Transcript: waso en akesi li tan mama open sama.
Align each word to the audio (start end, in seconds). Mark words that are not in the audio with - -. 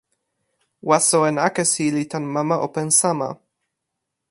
waso 0.87 1.19
en 1.29 1.37
akesi 1.47 1.85
li 1.95 2.03
tan 2.11 2.25
mama 2.35 2.55
open 2.67 2.87
sama. 3.01 3.29